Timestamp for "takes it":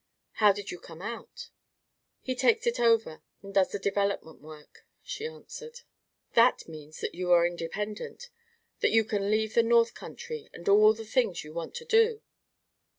2.33-2.79